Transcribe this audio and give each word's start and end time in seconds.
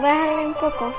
Bájale 0.00 0.46
un 0.46 0.54
poco. 0.54 0.94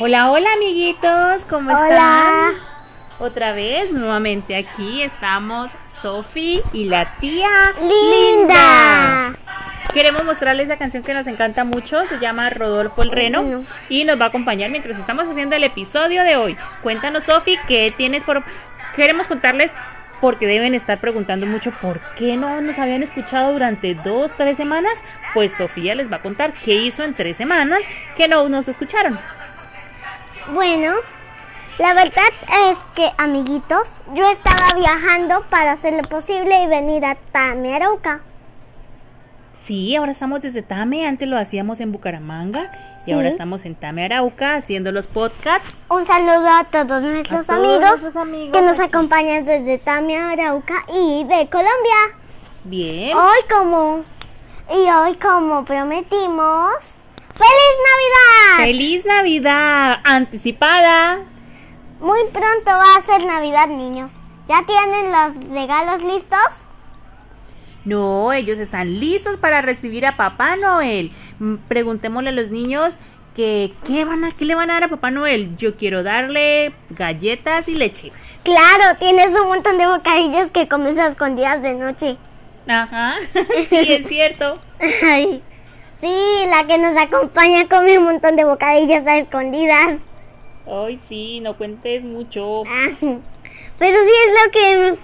Hola, 0.00 0.30
hola 0.30 0.52
amiguitos, 0.54 1.44
¿cómo 1.48 1.70
Hola. 1.70 1.82
están? 1.84 2.54
Otra 3.18 3.52
vez, 3.52 3.92
nuevamente 3.92 4.56
aquí 4.56 5.02
estamos 5.02 5.70
Sofi 6.02 6.62
y 6.72 6.86
la 6.86 7.04
tía 7.20 7.74
Linda. 7.80 9.34
Queremos 9.92 10.24
mostrarles 10.24 10.68
la 10.68 10.78
canción 10.78 11.02
que 11.02 11.14
nos 11.14 11.26
encanta 11.26 11.64
mucho, 11.64 12.04
se 12.06 12.18
llama 12.18 12.50
Rodolfo 12.50 13.02
el 13.02 13.10
Reno 13.10 13.64
y 13.88 14.04
nos 14.04 14.18
va 14.18 14.24
a 14.24 14.28
acompañar 14.28 14.70
mientras 14.70 14.98
estamos 14.98 15.28
haciendo 15.28 15.54
el 15.54 15.64
episodio 15.64 16.24
de 16.24 16.36
hoy. 16.36 16.56
Cuéntanos 16.82 17.24
Sofi, 17.24 17.58
¿qué 17.68 17.92
tienes 17.94 18.24
por... 18.24 18.42
Queremos 18.96 19.26
contarles 19.26 19.70
porque 20.24 20.46
deben 20.46 20.74
estar 20.74 20.98
preguntando 21.00 21.44
mucho 21.44 21.70
por 21.70 22.00
qué 22.14 22.38
no 22.38 22.62
nos 22.62 22.78
habían 22.78 23.02
escuchado 23.02 23.52
durante 23.52 23.94
dos, 23.94 24.32
tres 24.38 24.56
semanas. 24.56 24.94
Pues 25.34 25.52
Sofía 25.52 25.94
les 25.94 26.10
va 26.10 26.16
a 26.16 26.22
contar 26.22 26.54
qué 26.64 26.76
hizo 26.76 27.04
en 27.04 27.12
tres 27.12 27.36
semanas 27.36 27.80
que 28.16 28.26
no 28.26 28.48
nos 28.48 28.66
escucharon. 28.66 29.18
Bueno, 30.54 30.94
la 31.76 31.92
verdad 31.92 32.24
es 32.70 32.78
que, 32.94 33.10
amiguitos, 33.18 33.90
yo 34.14 34.30
estaba 34.30 34.72
viajando 34.74 35.44
para 35.50 35.72
hacer 35.72 35.92
lo 35.92 36.08
posible 36.08 36.62
y 36.62 36.68
venir 36.68 37.04
a 37.04 37.16
Tame 37.16 37.74
Arauca. 37.74 38.22
Sí, 39.54 39.96
ahora 39.96 40.12
estamos 40.12 40.42
desde 40.42 40.62
Tame, 40.62 41.06
antes 41.06 41.26
lo 41.28 41.38
hacíamos 41.38 41.80
en 41.80 41.92
Bucaramanga 41.92 42.70
Sí. 42.96 43.10
y 43.10 43.14
ahora 43.14 43.28
estamos 43.28 43.64
en 43.64 43.74
Tame 43.74 44.04
Arauca 44.04 44.56
haciendo 44.56 44.92
los 44.92 45.06
podcasts. 45.06 45.80
Un 45.88 46.04
saludo 46.06 46.46
a 46.48 46.64
todos 46.64 47.02
nuestros 47.02 47.48
A 47.48 47.54
todos 47.54 47.64
amigos, 47.64 47.80
nuestros 47.90 48.16
amigos 48.16 48.52
que 48.52 48.62
nos 48.62 48.78
aquí. 48.78 48.88
acompañan 48.88 49.44
desde 49.44 49.78
Tame 49.78 50.18
Arauca 50.18 50.84
y 50.92 51.24
de 51.24 51.48
Colombia. 51.48 52.18
Bien. 52.64 53.16
Hoy 53.16 53.38
como 53.50 54.04
y 54.70 54.90
hoy 54.90 55.14
como 55.16 55.64
prometimos, 55.64 56.72
¡Feliz 57.34 57.76
Navidad! 57.90 58.64
¡Feliz 58.66 59.04
Navidad! 59.04 59.96
Anticipada. 60.04 61.18
Muy 62.00 62.20
pronto 62.32 62.66
va 62.70 62.96
a 62.98 63.02
ser 63.06 63.24
Navidad, 63.26 63.66
niños. 63.68 64.12
¿Ya 64.48 64.62
tienen 64.66 65.10
los 65.10 65.50
regalos 65.50 66.02
listos? 66.02 66.38
No, 67.84 68.32
ellos 68.32 68.58
están 68.58 68.98
listos 68.98 69.36
para 69.36 69.60
recibir 69.60 70.06
a 70.06 70.16
Papá 70.16 70.56
Noel. 70.56 71.10
Mm, 71.38 71.56
Preguntémosle 71.68 72.30
a 72.30 72.32
los 72.32 72.50
niños 72.50 72.98
que 73.34 73.72
qué 73.86 74.04
van 74.04 74.24
a 74.24 74.30
qué 74.30 74.44
le 74.44 74.54
van 74.54 74.70
a 74.70 74.74
dar 74.74 74.84
a 74.84 74.88
Papá 74.88 75.10
Noel. 75.10 75.56
Yo 75.56 75.76
quiero 75.76 76.02
darle 76.02 76.72
galletas 76.90 77.68
y 77.68 77.74
leche. 77.74 78.12
Claro, 78.42 78.96
tienes 78.98 79.28
un 79.38 79.48
montón 79.48 79.76
de 79.78 79.86
bocadillos 79.86 80.50
que 80.50 80.68
comes 80.68 80.96
a 80.98 81.08
escondidas 81.08 81.60
de 81.62 81.74
noche. 81.74 82.16
Ajá. 82.66 83.16
sí, 83.68 83.92
es 83.92 84.06
cierto. 84.08 84.58
Ay, 84.80 85.42
sí, 86.00 86.44
la 86.48 86.66
que 86.66 86.78
nos 86.78 86.96
acompaña 86.96 87.68
come 87.68 87.98
un 87.98 88.04
montón 88.04 88.36
de 88.36 88.44
bocadillos 88.44 89.06
a 89.06 89.18
escondidas. 89.18 89.98
Ay, 90.66 90.98
sí, 91.08 91.40
no 91.40 91.56
cuentes 91.58 92.02
mucho. 92.04 92.62
Ah, 92.66 92.88
Pero 93.78 93.98
sí 93.98 94.12
es 94.26 94.32
lo 94.44 94.50
que 94.52 94.98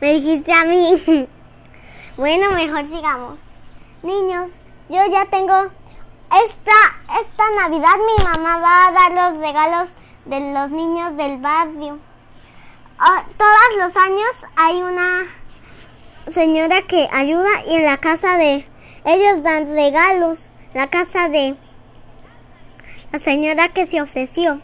me 0.00 0.12
dijiste 0.14 0.52
a 0.52 0.64
mí. 0.64 1.26
Bueno, 2.20 2.50
mejor 2.50 2.86
sigamos. 2.86 3.38
Niños, 4.02 4.50
yo 4.90 4.98
ya 5.10 5.24
tengo 5.30 5.54
esta 6.44 6.72
esta 7.18 7.50
Navidad 7.56 7.94
mi 7.96 8.22
mamá 8.22 8.58
va 8.58 8.88
a 8.88 8.92
dar 8.92 9.32
los 9.32 9.40
regalos 9.40 9.88
de 10.26 10.52
los 10.52 10.70
niños 10.70 11.16
del 11.16 11.38
barrio. 11.38 11.98
Ah, 12.98 13.24
todos 13.38 13.78
los 13.78 13.96
años 13.96 14.28
hay 14.54 14.82
una 14.82 15.28
señora 16.30 16.82
que 16.82 17.08
ayuda 17.10 17.48
y 17.66 17.76
en 17.76 17.86
la 17.86 17.96
casa 17.96 18.36
de 18.36 18.68
ellos 19.06 19.42
dan 19.42 19.74
regalos. 19.74 20.50
La 20.74 20.90
casa 20.90 21.30
de 21.30 21.56
la 23.12 23.18
señora 23.18 23.70
que 23.70 23.86
se 23.86 24.02
ofreció. 24.02 24.60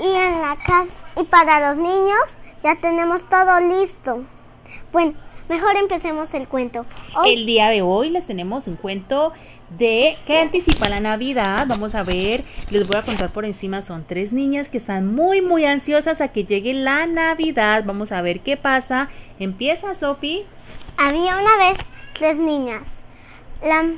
Y 0.00 0.08
en 0.08 0.42
la 0.42 0.56
casa 0.56 0.92
y 1.20 1.22
para 1.22 1.68
los 1.68 1.78
niños 1.78 2.24
ya 2.64 2.74
tenemos 2.74 3.22
todo 3.28 3.60
listo. 3.60 4.24
Bueno, 4.90 5.14
mejor 5.50 5.76
empecemos 5.76 6.32
el 6.32 6.46
cuento. 6.46 6.86
Hoy 7.16 7.32
El 7.34 7.44
día 7.44 7.68
de 7.68 7.82
hoy 7.82 8.08
les 8.08 8.24
tenemos 8.24 8.68
un 8.68 8.76
cuento 8.76 9.32
de 9.68 10.16
que 10.24 10.38
anticipa 10.38 10.88
la 10.88 11.00
Navidad. 11.00 11.66
Vamos 11.66 11.96
a 11.96 12.04
ver, 12.04 12.44
les 12.70 12.86
voy 12.86 12.96
a 12.96 13.02
contar 13.02 13.30
por 13.32 13.44
encima. 13.44 13.82
Son 13.82 14.04
tres 14.06 14.32
niñas 14.32 14.68
que 14.68 14.78
están 14.78 15.12
muy, 15.12 15.42
muy 15.42 15.64
ansiosas 15.64 16.20
a 16.20 16.28
que 16.28 16.44
llegue 16.44 16.72
la 16.72 17.04
Navidad. 17.06 17.82
Vamos 17.84 18.12
a 18.12 18.22
ver 18.22 18.40
qué 18.40 18.56
pasa. 18.56 19.08
Empieza, 19.40 19.94
Sofi. 19.96 20.44
había 20.96 21.36
una 21.38 21.56
vez 21.56 21.78
tres 22.16 22.38
niñas 22.38 23.04
la- 23.60 23.90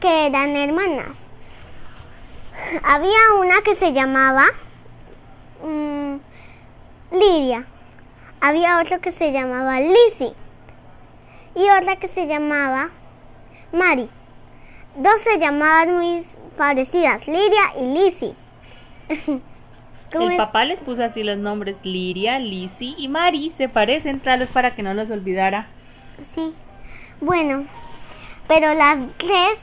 que 0.00 0.26
eran 0.26 0.56
hermanas. 0.56 1.28
Había 2.84 3.34
una 3.40 3.60
que 3.64 3.76
se 3.76 3.92
llamaba 3.92 4.46
mm, 5.64 6.16
Lidia. 7.12 7.66
Había 8.40 8.80
otra 8.80 8.98
que 8.98 9.12
se 9.12 9.30
llamaba 9.30 9.78
Lizzie. 9.80 10.32
Y 11.58 11.68
otra 11.70 11.96
que 11.96 12.06
se 12.06 12.28
llamaba 12.28 12.90
Mari. 13.72 14.08
Dos 14.96 15.20
se 15.20 15.38
llamaban 15.40 15.96
muy 15.96 16.24
parecidas, 16.56 17.26
Lidia 17.26 17.74
y 17.76 17.94
Lizzie. 17.94 18.34
¿Cómo 20.12 20.26
El 20.26 20.32
es? 20.32 20.38
papá 20.38 20.64
les 20.64 20.78
puso 20.78 21.02
así 21.02 21.24
los 21.24 21.36
nombres 21.36 21.78
Liria, 21.82 22.38
Lizzie 22.38 22.94
y 22.96 23.08
Mari. 23.08 23.50
Se 23.50 23.68
parecen, 23.68 24.22
vez 24.24 24.48
para 24.50 24.76
que 24.76 24.84
no 24.84 24.94
los 24.94 25.10
olvidara. 25.10 25.66
Sí. 26.34 26.54
Bueno, 27.20 27.64
pero 28.46 28.72
las 28.74 29.00
tres 29.18 29.58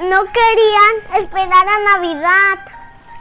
no 0.00 0.22
querían 0.24 1.22
esperar 1.22 1.66
a 1.68 1.98
Navidad. 1.98 2.66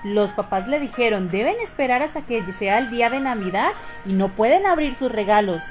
Los 0.05 0.31
papás 0.31 0.67
le 0.67 0.79
dijeron, 0.79 1.27
deben 1.27 1.59
esperar 1.59 2.01
hasta 2.01 2.21
que 2.21 2.41
sea 2.53 2.77
el 2.77 2.89
día 2.89 3.09
de 3.09 3.19
Navidad 3.19 3.73
y 4.05 4.13
no 4.13 4.29
pueden 4.29 4.65
abrir 4.65 4.95
sus 4.95 5.11
regalos. 5.11 5.61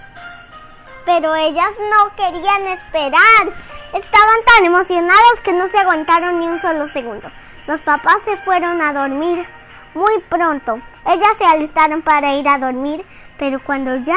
Pero 1.06 1.34
ellas 1.34 1.70
no 1.90 2.14
querían 2.16 2.66
esperar. 2.66 3.46
Estaban 3.94 4.44
tan 4.44 4.66
emocionados 4.66 5.40
que 5.42 5.54
no 5.54 5.68
se 5.68 5.78
aguantaron 5.78 6.38
ni 6.38 6.48
un 6.48 6.58
solo 6.58 6.86
segundo. 6.88 7.30
Los 7.66 7.80
papás 7.80 8.18
se 8.24 8.36
fueron 8.36 8.82
a 8.82 8.92
dormir 8.92 9.46
muy 9.94 10.18
pronto. 10.28 10.80
Ellas 11.06 11.36
se 11.38 11.44
alistaron 11.44 12.02
para 12.02 12.34
ir 12.34 12.46
a 12.48 12.58
dormir, 12.58 13.06
pero 13.38 13.62
cuando 13.64 13.96
ya 13.96 14.16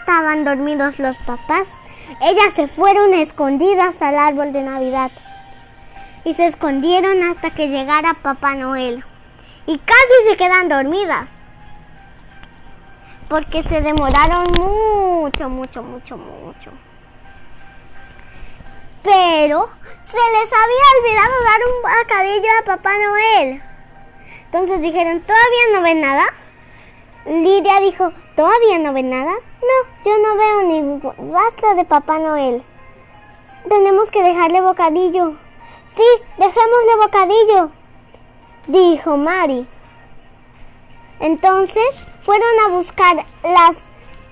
estaban 0.00 0.44
dormidos 0.44 0.98
los 0.98 1.18
papás, 1.18 1.68
ellas 2.22 2.54
se 2.54 2.66
fueron 2.66 3.12
escondidas 3.12 4.00
al 4.00 4.16
árbol 4.16 4.52
de 4.52 4.62
Navidad. 4.62 5.10
Y 6.24 6.34
se 6.34 6.46
escondieron 6.46 7.22
hasta 7.22 7.50
que 7.50 7.68
llegara 7.68 8.14
Papá 8.14 8.54
Noel. 8.54 9.04
Y 9.66 9.78
casi 9.78 10.28
se 10.30 10.36
quedan 10.36 10.68
dormidas. 10.68 11.28
Porque 13.28 13.62
se 13.62 13.82
demoraron 13.82 14.46
mucho, 14.52 15.07
mucho, 15.28 15.82
mucho, 15.82 16.16
mucho. 16.16 16.70
Pero 19.02 19.68
se 20.02 20.16
les 20.16 20.52
había 20.52 20.84
olvidado 20.98 21.44
dar 21.44 21.60
un 21.66 21.82
bocadillo 21.82 22.48
a 22.60 22.64
Papá 22.64 22.92
Noel. 22.98 23.62
Entonces 24.46 24.80
dijeron, 24.80 25.20
¿todavía 25.20 25.74
no 25.74 25.82
ven 25.82 26.00
nada? 26.00 26.24
Lidia 27.26 27.80
dijo, 27.80 28.12
¿todavía 28.34 28.78
no 28.78 28.92
ven 28.92 29.10
nada? 29.10 29.32
No, 29.32 30.04
yo 30.04 30.18
no 30.18 30.36
veo 30.36 30.62
ningún 30.62 31.32
rastro 31.32 31.74
de 31.74 31.84
Papá 31.84 32.18
Noel. 32.18 32.62
Tenemos 33.68 34.10
que 34.10 34.22
dejarle 34.22 34.62
bocadillo. 34.62 35.34
Sí, 35.88 36.04
dejémosle 36.38 36.96
bocadillo, 37.02 37.70
dijo 38.66 39.16
Mari. 39.16 39.66
Entonces 41.20 42.06
fueron 42.22 42.60
a 42.66 42.68
buscar 42.70 43.16
las, 43.42 43.76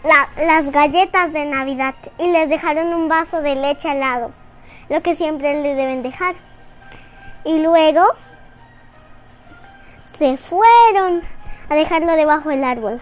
la- 0.06 0.44
las 0.44 0.70
galletas 0.70 1.32
de 1.32 1.46
Navidad 1.46 1.94
y 2.18 2.30
les 2.30 2.48
dejaron 2.48 2.92
un 2.94 3.08
vaso 3.08 3.42
de 3.42 3.54
leche 3.56 3.90
al 3.90 4.00
lado, 4.00 4.30
lo 4.88 5.02
que 5.02 5.16
siempre 5.16 5.62
le 5.62 5.74
deben 5.74 6.02
dejar. 6.02 6.34
Y 7.44 7.60
luego 7.62 8.02
se 10.06 10.36
fueron 10.36 11.22
a 11.68 11.74
dejarlo 11.74 12.12
debajo 12.12 12.48
del 12.50 12.64
árbol. 12.64 13.00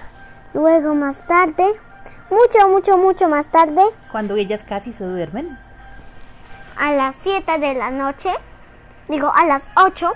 Luego 0.52 0.94
más 0.94 1.26
tarde, 1.26 1.64
mucho, 2.30 2.68
mucho, 2.68 2.96
mucho 2.96 3.28
más 3.28 3.48
tarde, 3.48 3.82
Cuando 4.10 4.36
ellas 4.36 4.62
casi 4.66 4.92
se 4.92 5.04
duermen. 5.04 5.58
a 6.78 6.92
las 6.92 7.16
7 7.22 7.58
de 7.58 7.74
la 7.74 7.90
noche, 7.90 8.30
digo 9.08 9.32
a 9.34 9.44
las 9.46 9.70
8, 9.76 10.12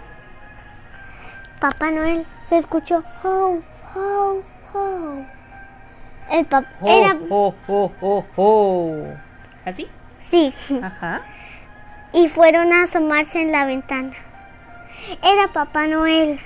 Papá 1.60 1.90
Noel 1.90 2.24
se 2.48 2.58
escuchó 2.58 3.02
ho, 3.24 3.58
ho, 3.96 4.42
ho. 4.74 5.24
El 6.30 6.44
pap 6.46 6.64
¡Oh, 6.80 6.88
era 6.88 7.16
oh, 7.30 7.54
oh, 7.68 7.92
oh, 8.00 8.24
oh! 8.36 9.04
¿Así? 9.64 9.88
sí, 10.20 10.54
Ajá. 10.82 11.22
y 12.12 12.28
fueron 12.28 12.72
a 12.72 12.84
asomarse 12.84 13.40
en 13.40 13.52
la 13.52 13.64
ventana. 13.64 14.12
Era 15.22 15.48
Papá 15.48 15.86
Noel. 15.86 16.38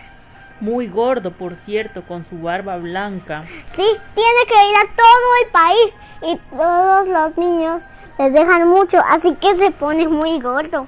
Muy 0.61 0.87
gordo, 0.87 1.33
por 1.33 1.57
cierto, 1.57 2.03
con 2.07 2.25
su 2.25 2.41
barba 2.41 2.77
blanca. 2.77 3.43
Sí, 3.75 3.85
tiene 4.15 4.41
que 4.47 4.69
ir 4.71 4.77
a 4.77 4.95
todo 4.95 5.29
el 5.43 5.51
país 5.51 5.95
y 6.23 6.57
todos 6.57 7.09
los 7.09 7.37
niños 7.37 7.83
les 8.19 8.33
dejan 8.33 8.69
mucho, 8.69 9.03
así 9.09 9.35
que 9.35 9.57
se 9.57 9.73
pone 9.73 10.07
muy 10.07 10.41
gordo. 10.41 10.87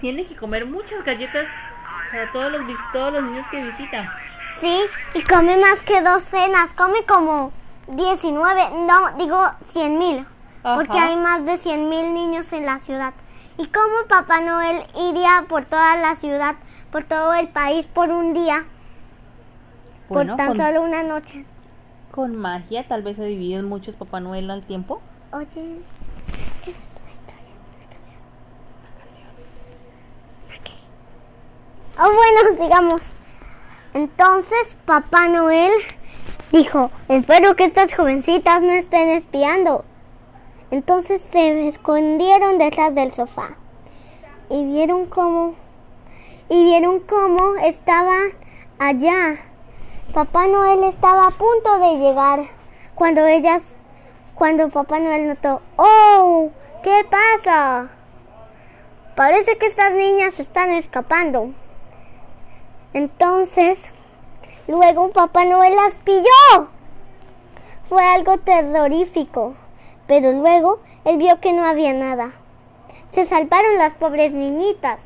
Tiene 0.00 0.26
que 0.26 0.34
comer 0.34 0.66
muchas 0.66 1.04
galletas 1.04 1.46
para 2.10 2.32
todos 2.32 2.50
los, 2.50 2.62
todos 2.92 3.12
los 3.12 3.22
niños 3.22 3.46
que 3.48 3.62
visita. 3.62 4.12
Sí, 4.60 4.80
y 5.14 5.22
come 5.22 5.56
más 5.58 5.80
que 5.82 6.00
dos 6.00 6.24
cenas, 6.24 6.72
come 6.72 7.04
como 7.06 7.52
19, 7.88 8.62
no, 8.86 9.12
digo 9.18 9.38
100 9.72 9.98
mil, 9.98 10.26
porque 10.62 10.98
hay 10.98 11.16
más 11.16 11.44
de 11.44 11.58
100 11.58 11.88
mil 11.88 12.14
niños 12.14 12.52
en 12.52 12.66
la 12.66 12.80
ciudad. 12.80 13.14
¿Y 13.58 13.66
cómo 13.68 14.06
Papá 14.08 14.40
Noel 14.40 14.82
iría 14.96 15.44
por 15.48 15.64
toda 15.64 15.96
la 15.96 16.16
ciudad, 16.16 16.56
por 16.90 17.04
todo 17.04 17.34
el 17.34 17.48
país, 17.48 17.86
por 17.86 18.10
un 18.10 18.34
día, 18.34 18.64
Bueno, 20.08 20.32
por 20.32 20.38
tan 20.38 20.48
con, 20.48 20.56
solo 20.56 20.82
una 20.82 21.02
noche? 21.02 21.46
con 22.10 22.34
magia 22.34 22.86
tal 22.88 23.02
vez 23.02 23.16
se 23.16 23.24
dividen 23.24 23.66
muchos 23.66 23.94
Papá 23.96 24.20
Noel 24.20 24.50
al 24.50 24.62
tiempo. 24.64 25.00
Oye, 25.32 25.46
¿qué 26.64 26.70
es 26.70 26.76
esa 26.76 27.12
historia? 27.12 27.54
Una 27.76 27.88
canción. 27.92 28.16
Oh, 31.98 32.12
bueno, 32.14 32.62
digamos. 32.64 33.02
Entonces, 33.94 34.76
Papá 34.84 35.28
Noel 35.28 35.72
dijo, 36.52 36.90
espero 37.08 37.56
que 37.56 37.64
estas 37.64 37.94
jovencitas 37.94 38.62
no 38.62 38.72
estén 38.72 39.08
espiando. 39.08 39.84
Entonces 40.70 41.20
se 41.20 41.68
escondieron 41.68 42.58
detrás 42.58 42.94
del 42.94 43.12
sofá 43.12 43.56
y 44.48 44.64
vieron 44.64 45.06
cómo 45.06 45.54
y 46.48 46.64
vieron 46.64 47.00
cómo 47.00 47.56
estaba 47.62 48.16
allá. 48.78 49.36
Papá 50.12 50.46
Noel 50.46 50.84
estaba 50.84 51.26
a 51.26 51.30
punto 51.30 51.78
de 51.78 51.98
llegar 51.98 52.40
cuando 52.94 53.26
ellas 53.26 53.74
cuando 54.34 54.68
Papá 54.68 55.00
Noel 55.00 55.28
notó, 55.28 55.62
"Oh, 55.76 56.50
¿qué 56.82 57.06
pasa? 57.10 57.88
Parece 59.14 59.56
que 59.56 59.66
estas 59.66 59.92
niñas 59.92 60.38
están 60.38 60.70
escapando." 60.70 61.52
Entonces, 62.92 63.90
luego 64.68 65.10
Papá 65.10 65.44
Noel 65.44 65.74
las 65.76 65.94
pilló. 65.96 66.68
Fue 67.84 68.02
algo 68.04 68.38
terrorífico, 68.38 69.54
pero 70.06 70.32
luego 70.32 70.80
él 71.04 71.18
vio 71.18 71.40
que 71.40 71.52
no 71.52 71.64
había 71.64 71.92
nada. 71.92 72.32
Se 73.10 73.24
salvaron 73.24 73.78
las 73.78 73.94
pobres 73.94 74.32
niñitas. 74.32 74.98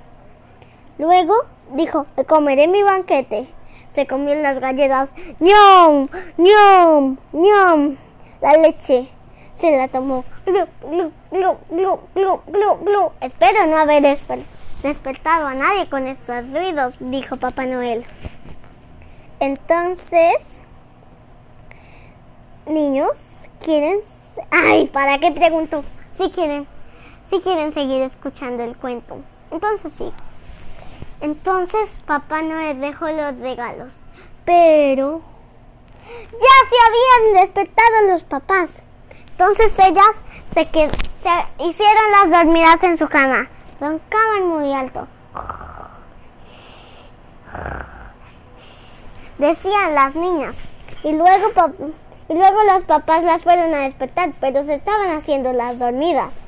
Luego 0.99 1.35
dijo, 1.73 2.07
"Me 2.17 2.25
comeré 2.25 2.69
mi 2.69 2.83
banquete. 2.83 3.49
Se 3.91 4.07
comió 4.07 4.35
las 4.37 4.61
galletas. 4.61 5.13
¡Ñom! 5.41 6.09
¡Ñom! 6.39 7.17
¡Ñom! 7.33 7.97
La 8.41 8.57
leche. 8.57 9.11
Se 9.53 9.77
la 9.77 9.89
tomó. 9.89 10.25
Glu, 10.47 10.67
glu, 11.31 11.61
glu. 12.83 13.13
Espero 13.21 13.67
no 13.67 13.77
haber 13.77 14.05
esper- 14.05 14.45
despertado 14.83 15.47
a 15.47 15.55
nadie 15.55 15.89
con 15.91 16.07
estos 16.07 16.49
ruidos, 16.51 16.95
dijo 17.01 17.37
Papá 17.37 17.67
Noel. 17.67 18.07
Entonces, 19.41 20.61
niños, 22.67 23.49
¿quieren? 23.63 24.01
Ay, 24.51 24.87
¿para 24.89 25.19
qué 25.19 25.33
pregunto? 25.33 25.83
Si 26.13 26.31
quieren, 26.31 26.67
si 27.31 27.41
quieren 27.41 27.73
seguir 27.73 28.03
escuchando 28.03 28.63
el 28.63 28.77
cuento. 28.77 29.17
Entonces 29.51 29.93
sí. 29.93 30.13
Entonces 31.23 31.91
Papá 32.07 32.43
Noel 32.43 32.81
dejó 32.83 33.09
los 33.09 33.39
regalos. 33.39 33.95
Pero 34.45 35.23
ya 36.33 36.69
se 36.69 36.77
habían 36.87 37.43
despertado 37.43 38.09
los 38.09 38.25
papás. 38.25 38.71
Entonces 39.31 39.79
ellas 39.79 40.23
se, 40.53 40.67
se 40.67 41.65
hicieron 41.65 42.11
las 42.11 42.31
dormidas 42.31 42.83
en 42.83 42.99
su 42.99 43.09
cama. 43.09 43.49
Roncaban 43.81 44.47
muy 44.47 44.75
alto. 44.75 45.09
Decían 49.41 49.95
las 49.95 50.15
niñas. 50.15 50.59
Y 51.03 51.13
luego, 51.15 51.51
y 52.29 52.35
luego 52.35 52.59
los 52.75 52.85
papás 52.85 53.25
las 53.25 53.43
fueron 53.43 53.73
a 53.73 53.85
despertar, 53.85 54.35
pero 54.39 54.63
se 54.65 54.75
estaban 54.75 55.13
haciendo 55.13 55.55
las 55.55 55.79
dormidas. 55.79 56.43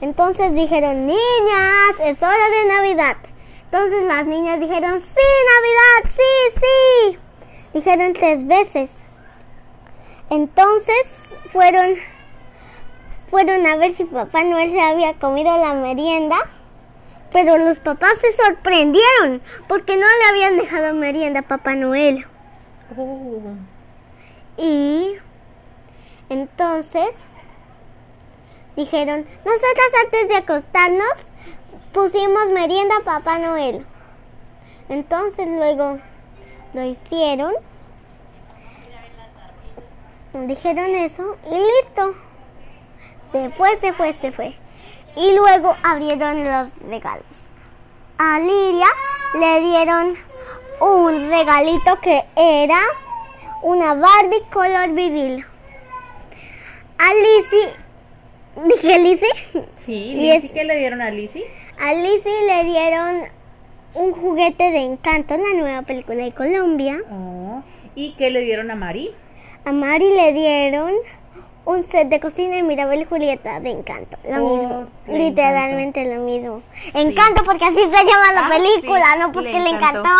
Entonces 0.00 0.54
dijeron, 0.54 1.06
niñas, 1.06 1.98
es 2.04 2.22
hora 2.22 2.48
de 2.50 2.68
Navidad. 2.68 3.16
Entonces 3.64 4.04
las 4.04 4.26
niñas 4.26 4.60
dijeron, 4.60 5.00
sí, 5.00 5.26
Navidad, 5.56 6.12
sí, 6.16 6.60
sí. 6.60 7.18
Dijeron 7.72 8.12
tres 8.12 8.46
veces. 8.46 8.92
Entonces 10.30 11.34
fueron, 11.50 11.96
fueron 13.28 13.66
a 13.66 13.74
ver 13.74 13.92
si 13.92 14.04
Papá 14.04 14.44
Noel 14.44 14.70
se 14.70 14.80
había 14.80 15.14
comido 15.14 15.56
la 15.56 15.74
merienda. 15.74 16.36
Pero 17.34 17.58
los 17.58 17.80
papás 17.80 18.12
se 18.20 18.32
sorprendieron 18.32 19.42
porque 19.66 19.96
no 19.96 20.06
le 20.06 20.30
habían 20.30 20.56
dejado 20.56 20.94
merienda 20.94 21.40
a 21.40 21.42
Papá 21.42 21.74
Noel. 21.74 22.24
Oh, 22.96 23.40
Y 24.56 25.16
entonces 26.28 27.26
dijeron, 28.76 29.26
nosotras 29.44 30.04
antes 30.04 30.28
de 30.28 30.36
acostarnos 30.36 31.12
pusimos 31.92 32.52
merienda 32.52 32.98
a 32.98 33.04
Papá 33.04 33.40
Noel. 33.40 33.84
Entonces 34.88 35.48
luego 35.48 35.98
lo 36.72 36.84
hicieron. 36.84 37.52
Dijeron 40.46 40.94
eso 40.94 41.36
y 41.50 41.58
listo. 41.58 42.14
Se 43.32 43.50
fue, 43.50 43.76
se 43.78 43.92
fue, 43.92 44.12
se 44.12 44.30
fue. 44.30 44.63
Y 45.16 45.34
luego 45.36 45.76
abrieron 45.82 46.44
los 46.44 46.68
regalos. 46.88 47.50
A 48.18 48.38
Liria 48.40 48.86
le 49.38 49.60
dieron 49.60 50.14
un 50.80 51.30
regalito 51.30 52.00
que 52.00 52.24
era 52.36 52.80
una 53.62 53.94
Barbie 53.94 54.42
color 54.52 54.90
vivil. 54.94 55.44
A 56.98 57.12
Lizzie, 57.14 57.68
dije 58.68 58.98
Lizzie, 58.98 59.66
sí, 59.84 60.14
Lizzie, 60.16 60.52
¿qué 60.52 60.64
le 60.64 60.76
dieron 60.76 61.00
a 61.02 61.10
Lizzie? 61.10 61.44
a 61.80 61.92
Lizzie 61.92 62.46
le 62.46 62.64
dieron 62.64 63.22
un 63.94 64.12
juguete 64.12 64.70
de 64.70 64.78
Encanto, 64.78 65.36
la 65.36 65.58
nueva 65.58 65.82
película 65.82 66.22
de 66.24 66.32
Colombia. 66.32 66.98
Oh, 67.10 67.62
¿Y 67.94 68.12
qué 68.14 68.30
le 68.30 68.40
dieron 68.40 68.70
a 68.70 68.76
Mari? 68.76 69.10
A 69.64 69.72
Mari 69.72 70.08
le 70.14 70.32
dieron 70.32 70.92
un 71.66 71.82
set 71.82 72.08
de 72.08 72.20
cocina 72.20 72.56
de 72.56 72.62
Mirabel 72.62 73.02
y 73.02 73.04
Julieta 73.04 73.60
de 73.60 73.70
Encanto. 73.70 74.16
Lo 74.28 74.44
Oh, 74.44 74.56
mismo, 74.56 74.86
literalmente 75.08 76.14
lo 76.14 76.22
mismo. 76.22 76.62
Encanto 76.92 77.42
porque 77.44 77.64
así 77.64 77.76
se 77.80 78.04
llama 78.04 78.32
la 78.34 78.46
Ah, 78.46 78.50
película, 78.50 79.06
sí, 79.14 79.18
no 79.20 79.32
porque 79.32 79.52
le 79.52 79.60
le 79.64 79.70
encantó. 79.70 80.10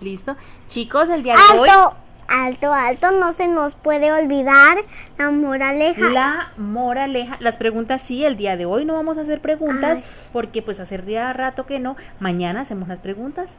Listo. 0.00 0.36
Chicos, 0.68 1.08
el 1.10 1.22
día 1.22 1.34
de 1.34 1.58
hoy 1.58 1.68
Alto, 1.68 1.96
alto, 2.28 2.72
alto, 2.72 3.10
no 3.12 3.32
se 3.32 3.46
nos 3.46 3.74
puede 3.76 4.10
olvidar 4.12 4.78
la 5.18 5.30
moraleja. 5.30 6.08
La 6.10 6.52
moraleja, 6.56 7.36
las 7.40 7.56
preguntas 7.56 8.02
sí, 8.02 8.24
el 8.24 8.36
día 8.36 8.56
de 8.56 8.64
hoy 8.66 8.84
no 8.84 8.94
vamos 8.94 9.18
a 9.18 9.20
hacer 9.20 9.40
preguntas 9.40 9.98
Ay. 9.98 10.04
porque 10.32 10.62
pues 10.62 10.80
hace 10.80 10.96
rato 10.96 11.66
que 11.66 11.78
no, 11.78 11.96
mañana 12.20 12.62
hacemos 12.62 12.88
las 12.88 13.00
preguntas 13.00 13.56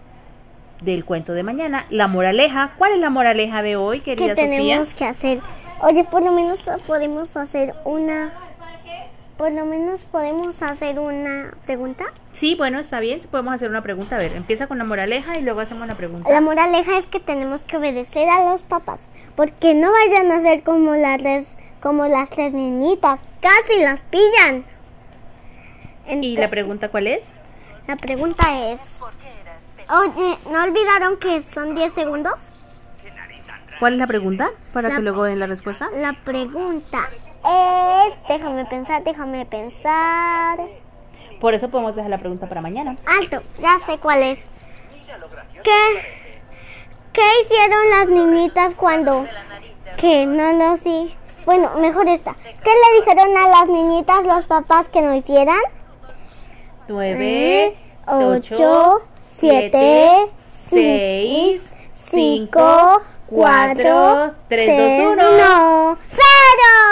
del 0.83 1.05
cuento 1.05 1.33
de 1.33 1.43
mañana. 1.43 1.85
La 1.89 2.07
moraleja, 2.07 2.73
¿cuál 2.77 2.93
es 2.93 2.99
la 2.99 3.09
moraleja 3.09 3.61
de 3.61 3.75
hoy, 3.75 4.01
que 4.01 4.15
querida 4.15 4.35
tenemos 4.35 4.89
Sofía? 4.89 4.97
que 4.97 5.05
hacer. 5.05 5.39
Oye, 5.81 6.03
por 6.03 6.23
lo 6.23 6.31
menos 6.31 6.63
podemos 6.85 7.35
hacer 7.35 7.73
una. 7.85 8.33
Por 9.37 9.51
lo 9.51 9.65
menos 9.65 10.05
podemos 10.05 10.61
hacer 10.61 10.99
una 10.99 11.55
pregunta. 11.65 12.05
Sí, 12.33 12.55
bueno, 12.55 12.79
está 12.79 12.99
bien, 12.99 13.19
podemos 13.31 13.55
hacer 13.55 13.69
una 13.69 13.81
pregunta. 13.81 14.15
A 14.15 14.19
ver, 14.19 14.33
empieza 14.33 14.67
con 14.67 14.77
la 14.77 14.83
moraleja 14.83 15.37
y 15.37 15.41
luego 15.41 15.59
hacemos 15.59 15.87
la 15.87 15.95
pregunta. 15.95 16.31
La 16.31 16.39
moraleja 16.39 16.97
es 16.99 17.07
que 17.07 17.19
tenemos 17.19 17.61
que 17.61 17.77
obedecer 17.77 18.29
a 18.29 18.51
los 18.51 18.61
papás, 18.61 19.11
porque 19.35 19.73
no 19.73 19.89
vayan 19.91 20.31
a 20.31 20.41
ser 20.41 20.63
como 20.63 20.95
las 20.95 21.17
tres, 21.17 21.57
como 21.81 22.05
las 22.07 22.29
tres 22.29 22.53
niñitas, 22.53 23.19
casi 23.41 23.79
las 23.81 23.99
pillan. 24.01 24.65
¿Y 26.21 26.37
la 26.37 26.49
pregunta 26.49 26.89
cuál 26.89 27.07
es? 27.07 27.23
la 27.87 27.97
pregunta 27.97 28.71
es, 28.71 28.79
oye, 29.89 30.37
¿no 30.51 30.63
olvidaron 30.63 31.17
que 31.17 31.43
son 31.43 31.75
10 31.75 31.93
segundos? 31.93 32.33
¿Cuál 33.79 33.93
es 33.93 33.99
la 33.99 34.07
pregunta? 34.07 34.49
Para 34.71 34.89
La- 34.89 34.95
que 34.95 35.01
luego 35.01 35.23
den 35.23 35.39
la 35.39 35.47
respuesta. 35.47 35.89
La 35.95 36.13
pregunta 36.13 37.09
es, 37.43 38.17
déjame 38.27 38.65
pensar, 38.65 39.03
déjame 39.03 39.45
pensar. 39.45 40.59
Por 41.41 41.53
eso 41.53 41.69
podemos 41.69 41.95
dejar 41.95 42.09
la 42.09 42.17
pregunta 42.17 42.47
para 42.47 42.61
mañana. 42.61 42.95
Alto, 43.19 43.41
ya 43.59 43.79
sé 43.85 43.97
cuál 43.97 44.23
es. 44.23 44.39
¿Qué, 45.63 46.05
qué 47.11 47.21
hicieron 47.43 47.89
las 47.89 48.07
niñitas 48.09 48.75
cuando... 48.75 49.25
Que 49.97 50.25
no 50.25 50.53
lo 50.53 50.77
sí. 50.77 51.13
Bueno, 51.45 51.69
mejor 51.77 52.07
esta. 52.07 52.33
¿Qué 52.35 52.69
le 52.71 52.99
dijeron 53.01 53.37
a 53.37 53.47
las 53.49 53.67
niñitas 53.67 54.23
los 54.23 54.45
papás 54.45 54.87
que 54.87 55.01
no 55.01 55.13
hicieran? 55.13 55.59
Nueve, 56.87 57.77
ocho, 58.07 59.01
ocho, 59.33 59.39
siete, 59.39 60.31
seis, 60.49 61.69
seis, 61.69 61.69
cinco, 61.93 63.01
cuatro, 63.27 64.33
tres, 64.47 64.67
dos, 64.99 65.13
uno. 65.13 65.29
uno. 65.33 65.97
¡Cero! 66.07 66.83